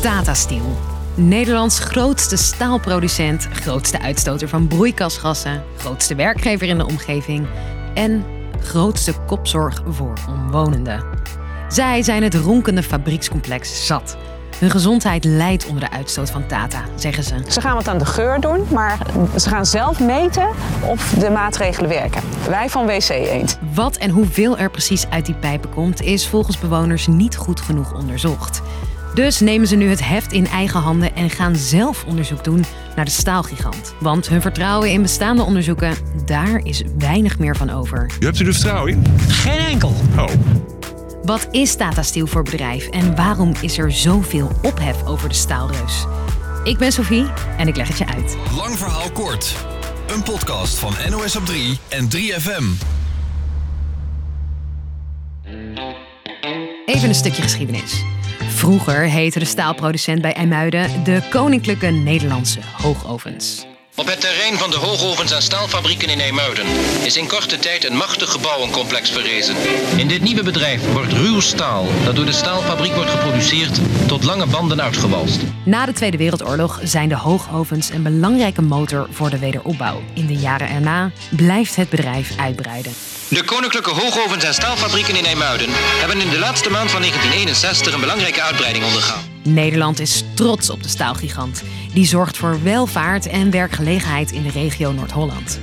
[0.00, 0.78] Tata Steel.
[1.14, 7.46] Nederlands grootste staalproducent, grootste uitstoter van broeikasgassen, grootste werkgever in de omgeving
[7.94, 8.24] en
[8.60, 11.04] grootste kopzorg voor omwonenden.
[11.68, 14.16] Zij zijn het ronkende fabriekscomplex zat.
[14.58, 17.34] Hun gezondheid leidt onder de uitstoot van Tata, zeggen ze.
[17.48, 18.98] Ze gaan wat aan de geur doen, maar
[19.38, 20.48] ze gaan zelf meten
[20.86, 22.22] of de maatregelen werken.
[22.48, 23.58] Wij van WC Eend.
[23.74, 27.94] Wat en hoeveel er precies uit die pijpen komt, is volgens bewoners niet goed genoeg
[27.94, 28.62] onderzocht.
[29.14, 32.64] Dus nemen ze nu het heft in eigen handen en gaan zelf onderzoek doen
[32.96, 33.94] naar de staalgigant.
[34.00, 35.94] Want hun vertrouwen in bestaande onderzoeken,
[36.26, 38.10] daar is weinig meer van over.
[38.20, 39.04] U hebt u er vertrouwen in?
[39.28, 39.94] Geen enkel.
[40.18, 40.28] Oh.
[41.22, 46.06] Wat is Tata Steel voor bedrijf en waarom is er zoveel ophef over de staalreus?
[46.64, 48.36] Ik ben Sophie en ik leg het je uit.
[48.56, 49.54] Lang verhaal kort.
[50.14, 52.64] Een podcast van NOS op 3 en 3FM.
[56.86, 58.04] Even een stukje geschiedenis.
[58.60, 63.69] Vroeger heette de staalproducent bij IJmuiden de Koninklijke Nederlandse Hoogovens.
[64.00, 66.66] Op het terrein van de hoogovens en staalfabrieken in IJmuiden
[67.02, 69.56] is in korte tijd een machtig gebouwencomplex verrezen.
[69.96, 74.46] In dit nieuwe bedrijf wordt ruw staal, dat door de staalfabriek wordt geproduceerd, tot lange
[74.46, 75.40] banden uitgewalst.
[75.64, 80.02] Na de Tweede Wereldoorlog zijn de hoogovens een belangrijke motor voor de wederopbouw.
[80.14, 82.92] In de jaren erna blijft het bedrijf uitbreiden.
[83.28, 88.00] De Koninklijke Hoogovens en Staalfabrieken in IJmuiden hebben in de laatste maand van 1961 een
[88.00, 89.29] belangrijke uitbreiding ondergaan.
[89.42, 91.62] Nederland is trots op de staalgigant.
[91.92, 95.60] Die zorgt voor welvaart en werkgelegenheid in de regio Noord-Holland.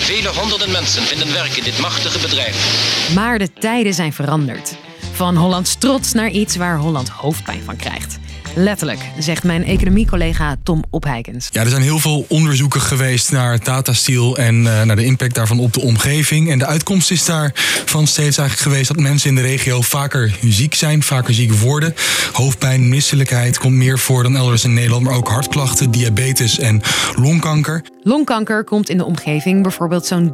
[0.00, 3.14] Vele honderden mensen vinden werk in dit machtige bedrijf.
[3.14, 4.76] Maar de tijden zijn veranderd.
[5.12, 8.18] Van Hollands trots naar iets waar Holland hoofdpijn van krijgt.
[8.54, 11.48] Letterlijk, zegt mijn economiecollega Tom Opheikens.
[11.50, 15.34] Ja, er zijn heel veel onderzoeken geweest naar Tata Steel en uh, naar de impact
[15.34, 16.50] daarvan op de omgeving.
[16.50, 20.74] En de uitkomst is daarvan steeds eigenlijk geweest dat mensen in de regio vaker ziek
[20.74, 21.94] zijn, vaker ziek worden.
[22.32, 26.82] Hoofdpijn, misselijkheid komt meer voor dan elders in Nederland, maar ook hartklachten, diabetes en
[27.16, 27.82] longkanker.
[28.04, 30.32] Longkanker komt in de omgeving bijvoorbeeld zo'n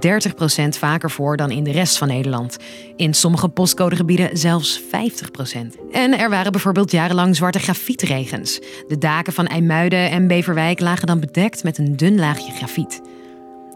[0.75, 2.57] 30% vaker voor dan in de rest van Nederland.
[2.97, 4.83] In sommige postcodegebieden zelfs 50%.
[5.93, 7.59] En er waren bijvoorbeeld jarenlang zwarte
[8.09, 13.01] De daken van IJmuiden en Beverwijk lagen dan bedekt met een dun laagje grafiet.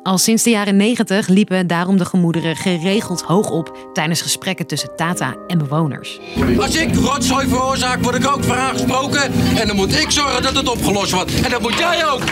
[0.02, 4.96] Al sinds de jaren 90 liepen daarom de gemoederen geregeld hoog op tijdens gesprekken tussen
[4.96, 6.20] Tata en bewoners.
[6.58, 9.32] Als ik rotzooi veroorzaak, word ik ook voor aangesproken.
[9.56, 11.40] En dan moet ik zorgen dat het opgelost wordt.
[11.40, 12.22] En dat moet jij ook.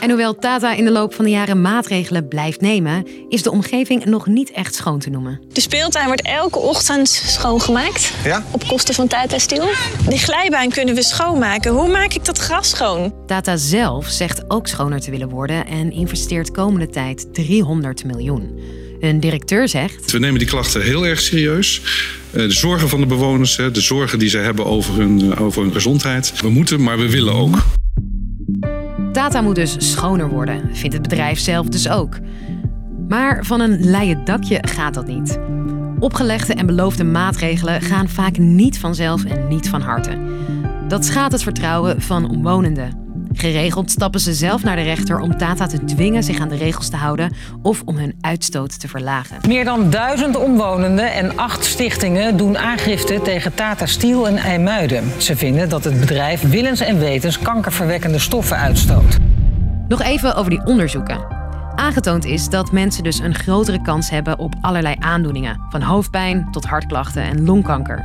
[0.00, 4.04] En hoewel Tata in de loop van de jaren maatregelen blijft nemen, is de omgeving
[4.04, 5.40] nog niet echt schoon te noemen.
[5.52, 8.12] De speeltuin wordt elke ochtend schoongemaakt.
[8.24, 8.44] Ja?
[8.50, 9.68] Op kosten van Tata Steel.
[10.08, 11.72] De glijbaan kunnen we schoonmaken.
[11.72, 13.14] Hoe maak ik dat gras schoon?
[13.26, 18.60] Tata zelf zegt ook schoner te willen worden en investeert komende tijd 300 miljoen.
[19.00, 20.10] Een directeur zegt.
[20.10, 21.80] We nemen die klachten heel erg serieus.
[22.30, 25.40] Eh, De zorgen van de bewoners, hè, de zorgen die ze hebben over hun, eh,
[25.42, 26.40] over hun gezondheid.
[26.40, 27.56] We moeten, maar we willen ook.
[29.20, 32.18] Tata moet dus schoner worden, vindt het bedrijf zelf dus ook.
[33.08, 35.38] Maar van een leien dakje gaat dat niet.
[35.98, 40.18] Opgelegde en beloofde maatregelen gaan vaak niet vanzelf en niet van harte.
[40.88, 43.09] Dat schaadt het vertrouwen van omwonenden.
[43.32, 46.88] Geregeld stappen ze zelf naar de rechter om Tata te dwingen zich aan de regels
[46.88, 47.32] te houden
[47.62, 49.36] of om hun uitstoot te verlagen.
[49.46, 55.04] Meer dan duizend omwonenden en acht stichtingen doen aangifte tegen Tata Steel en IJmuiden.
[55.18, 59.18] Ze vinden dat het bedrijf willens en wetens kankerverwekkende stoffen uitstoot.
[59.88, 61.38] Nog even over die onderzoeken.
[61.74, 66.64] Aangetoond is dat mensen dus een grotere kans hebben op allerlei aandoeningen, van hoofdpijn tot
[66.64, 68.04] hartklachten en longkanker.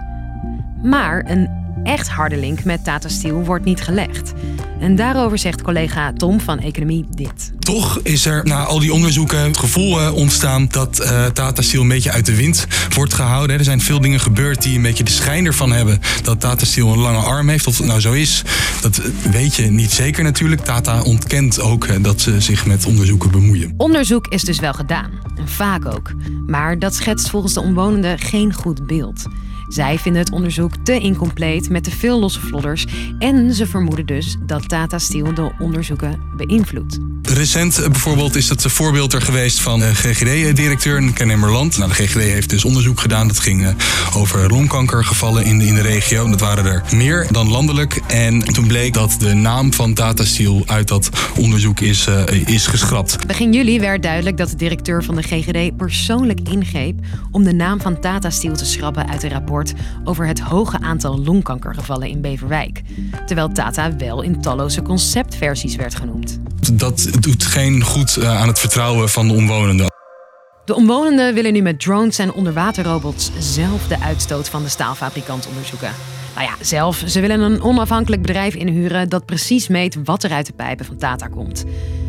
[0.82, 4.34] Maar een echt harde link met Tata Steel wordt niet gelegd.
[4.80, 7.54] En daarover zegt collega Tom van Economie dit.
[7.60, 11.82] Toch is er na al die onderzoeken het gevoel eh, ontstaan dat eh, Tata Steel
[11.82, 13.58] een beetje uit de wind wordt gehouden.
[13.58, 16.92] Er zijn veel dingen gebeurd die een beetje de schijn ervan hebben dat Tata Steel
[16.92, 17.68] een lange arm heeft.
[17.68, 18.44] Of het nou zo is,
[18.82, 20.62] dat weet je niet zeker natuurlijk.
[20.62, 23.74] Tata ontkent ook eh, dat ze zich met onderzoeken bemoeien.
[23.78, 26.14] Onderzoek is dus wel gedaan, en vaak ook.
[26.46, 29.26] Maar dat schetst volgens de omwonenden geen goed beeld.
[29.68, 32.86] Zij vinden het onderzoek te incompleet met te veel losse vlodders
[33.20, 37.00] en ze vermoeden dus dat Tata Steel de onderzoeken beïnvloedt.
[37.22, 41.78] Recent eh, bijvoorbeeld is het voorbeeld er geweest van de GGD-directeur Ken Merland.
[41.78, 43.28] Nou, de GGD heeft dus onderzoek gedaan.
[43.28, 43.74] Dat ging eh,
[44.16, 46.30] over longkankergevallen in de, in de regio.
[46.30, 48.02] Dat waren er meer dan landelijk.
[48.08, 52.68] En toen bleek dat de naam van Tata Steel uit dat onderzoek is, uh, is
[52.68, 53.28] geschrapt.
[53.28, 57.00] Begin juli werd duidelijk dat de directeur van de GGD persoonlijk ingreep
[57.32, 59.55] om de naam van Tata Steel te schrappen uit een rapport
[60.04, 62.82] over het hoge aantal longkankergevallen in Beverwijk.
[63.26, 66.40] Terwijl Tata wel in talloze conceptversies werd genoemd.
[66.74, 69.94] Dat doet geen goed aan het vertrouwen van de omwonenden.
[70.66, 75.92] De omwonenden willen nu met drones en onderwaterrobots zelf de uitstoot van de staalfabrikant onderzoeken.
[76.36, 77.04] Nou ja, zelf.
[77.06, 80.98] Ze willen een onafhankelijk bedrijf inhuren dat precies meet wat er uit de pijpen van
[80.98, 81.66] Tata komt.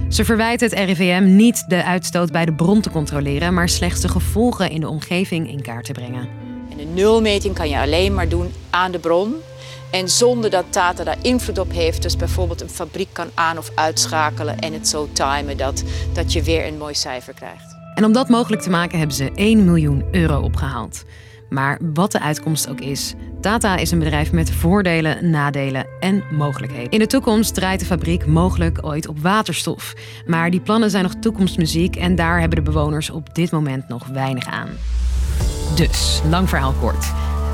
[0.09, 4.09] Ze verwijten het RIVM niet de uitstoot bij de bron te controleren, maar slechts de
[4.09, 6.29] gevolgen in de omgeving in kaart te brengen.
[6.71, 9.35] En een nulmeting kan je alleen maar doen aan de bron.
[9.91, 12.03] En zonder dat Tata daar invloed op heeft.
[12.03, 15.83] Dus bijvoorbeeld een fabriek kan aan- of uitschakelen en het zo timen dat,
[16.13, 17.77] dat je weer een mooi cijfer krijgt.
[17.95, 21.05] En om dat mogelijk te maken hebben ze 1 miljoen euro opgehaald.
[21.49, 26.91] Maar wat de uitkomst ook is, Tata is een bedrijf met voordelen, nadelen en mogelijkheden.
[26.91, 29.95] In de toekomst draait de fabriek mogelijk ooit op waterstof.
[30.27, 34.07] Maar die plannen zijn nog toekomstmuziek en daar hebben de bewoners op dit moment nog
[34.07, 34.69] weinig aan.
[35.77, 37.13] Dus, lang verhaal kort.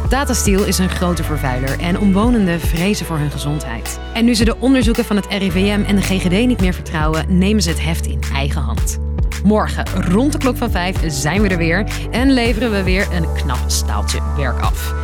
[0.09, 4.01] Tata Steel is een grote vervuiler en omwonenden vrezen voor hun gezondheid.
[4.15, 7.63] En nu ze de onderzoeken van het RIVM en de GGD niet meer vertrouwen, nemen
[7.63, 8.99] ze het heft in eigen hand.
[9.45, 13.33] Morgen rond de klok van 5 zijn we er weer en leveren we weer een
[13.33, 14.95] knap staaltje werk af.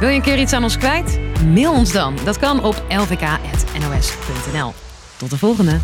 [0.00, 1.18] Wil je een keer iets aan ons kwijt?
[1.54, 2.16] Mail ons dan.
[2.24, 4.74] Dat kan op lvk.nos.nl.
[5.16, 5.78] Tot de volgende.